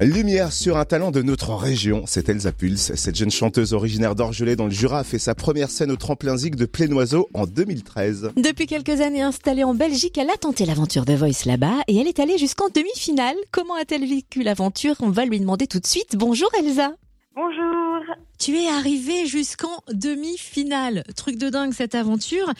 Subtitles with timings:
[0.00, 2.94] Lumière sur un talent de notre région, c'est Elsa Pulse.
[2.94, 6.36] Cette jeune chanteuse originaire d'Orgelais dans le Jura a fait sa première scène au tremplin
[6.36, 8.32] zig de Plénoiseau en 2013.
[8.36, 12.08] Depuis quelques années installée en Belgique, elle a tenté l'aventure de Voice là-bas et elle
[12.08, 13.36] est allée jusqu'en demi-finale.
[13.50, 14.96] Comment a-t-elle vécu l'aventure?
[15.00, 16.16] On va lui demander tout de suite.
[16.16, 16.92] Bonjour Elsa.
[17.34, 18.16] Bonjour.
[18.38, 21.04] Tu es arrivée jusqu'en demi-finale.
[21.16, 22.52] Truc de dingue cette aventure.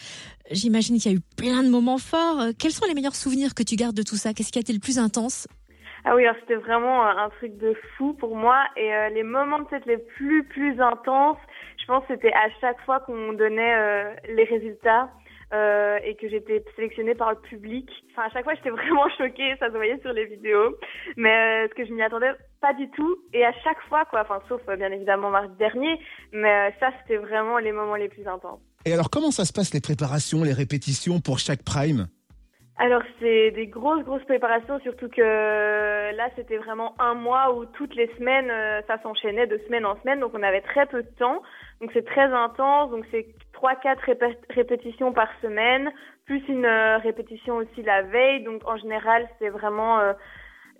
[0.51, 2.45] J'imagine qu'il y a eu plein de moments forts.
[2.57, 4.33] Quels sont les meilleurs souvenirs que tu gardes de tout ça?
[4.33, 5.47] Qu'est-ce qui a été le plus intense?
[6.09, 8.63] Ah oui, c'était vraiment un truc de fou pour moi.
[8.77, 11.37] Et euh, les moments peut-être les plus plus intenses,
[11.81, 15.09] je pense c'était à chaque fois qu'on donnait euh, les résultats
[15.53, 17.89] euh, et que j'étais sélectionnée par le public.
[18.11, 20.77] Enfin, à chaque fois, j'étais vraiment choquée, ça se voyait sur les vidéos.
[21.17, 22.31] Mais ce que je m'y attendais
[22.61, 23.17] pas du tout.
[23.33, 25.99] Et à chaque fois, quoi, enfin, sauf bien évidemment mardi dernier,
[26.31, 28.61] mais ça, c'était vraiment les moments les plus intenses.
[28.85, 32.07] Et alors, comment ça se passe les préparations, les répétitions pour chaque prime?
[32.79, 35.21] Alors c'est des grosses grosses préparations, surtout que
[36.15, 39.99] là c'était vraiment un mois où toutes les semaines euh, ça s'enchaînait de semaine en
[40.01, 41.41] semaine, donc on avait très peu de temps,
[41.81, 44.03] donc c'est très intense, donc c'est trois quatre
[44.51, 45.91] répétitions par semaine,
[46.25, 50.13] plus une euh, répétition aussi la veille, donc en général c'est vraiment euh,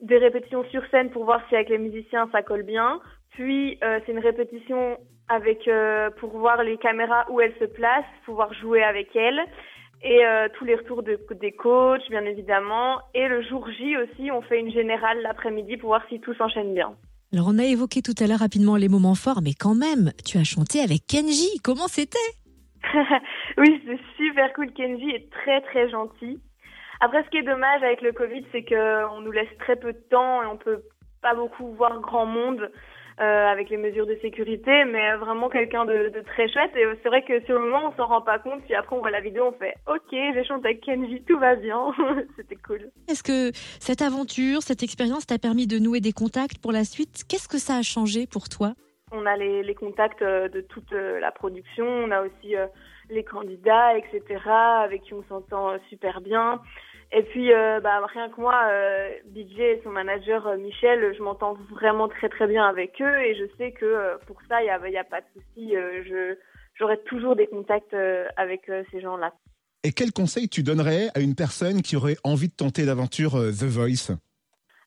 [0.02, 3.00] des répétitions sur scène pour voir si avec les musiciens ça colle bien,
[3.32, 4.98] puis c'est une répétition
[5.30, 5.67] avec
[6.20, 9.42] pour voir les caméras où elles se placent, pouvoir jouer avec elles
[10.02, 13.00] et euh, tous les retours de, des coachs, bien évidemment.
[13.14, 16.73] Et le jour J aussi, on fait une générale l'après-midi pour voir si tout s'enchaîne
[16.73, 16.94] bien.
[17.34, 20.38] Alors on a évoqué tout à l'heure rapidement les moments forts, mais quand même, tu
[20.38, 21.59] as chanté avec Kenji.
[21.64, 22.17] Comment c'était?
[23.58, 24.72] Oui, c'est super cool.
[24.72, 26.39] Kenji est très très gentil.
[27.00, 30.04] Après, ce qui est dommage avec le Covid, c'est qu'on nous laisse très peu de
[30.11, 30.84] temps et on peut
[31.22, 32.72] pas beaucoup voir grand monde.
[33.20, 36.70] Euh, avec les mesures de sécurité, mais vraiment quelqu'un de, de, très chouette.
[36.76, 38.62] Et c'est vrai que sur le moment, on s'en rend pas compte.
[38.66, 41.56] Puis après, on voit la vidéo, on fait OK, j'ai chanté avec Kenji, tout va
[41.56, 41.80] bien.
[42.38, 42.92] C'était cool.
[43.10, 47.23] Est-ce que cette aventure, cette expérience t'a permis de nouer des contacts pour la suite?
[47.28, 48.73] Qu'est-ce que ça a changé pour toi?
[49.12, 51.86] On a les, contacts euh, de toute euh, la production.
[51.86, 52.56] On a aussi
[53.10, 54.22] les candidats, etc.,
[54.84, 56.62] avec qui on s'entend super bien.
[57.12, 61.23] Et puis, euh, bah, rien que moi, euh, BJ et son manager euh, Michel, je
[61.23, 64.66] m'entends vraiment très très bien avec eux et je sais que euh, pour ça, il
[64.66, 65.73] n'y a pas de souci.
[65.73, 66.36] je
[66.78, 67.96] J'aurai toujours des contacts
[68.36, 69.34] avec ces gens-là.
[69.84, 73.64] Et quel conseil tu donnerais à une personne qui aurait envie de tenter l'aventure The
[73.64, 74.12] Voice?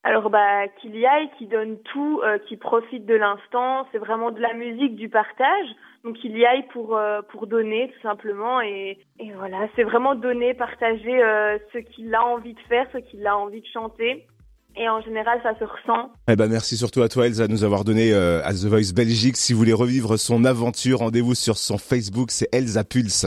[0.02, 3.86] Alors bah qu'il y aille, qu'il donne tout, euh, qu'il profite de l'instant.
[3.92, 5.68] C'est vraiment de la musique, du partage.
[6.04, 10.14] Donc qu'il y aille pour euh, pour donner tout simplement et, et voilà, c'est vraiment
[10.14, 14.26] donner, partager euh, ce qu'il a envie de faire, ce qu'il a envie de chanter.
[14.76, 16.10] Et en général, ça se ressent.
[16.28, 19.36] Eh ben, merci surtout à toi, Elsa, de nous avoir donné à The Voice Belgique.
[19.36, 23.26] Si vous voulez revivre son aventure, rendez-vous sur son Facebook, c'est Elsa Pulse.